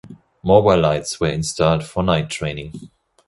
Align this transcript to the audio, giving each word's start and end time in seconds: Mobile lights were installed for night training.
Mobile 0.41 0.79
lights 0.79 1.19
were 1.19 1.27
installed 1.29 1.83
for 1.83 2.01
night 2.01 2.31
training. 2.31 2.89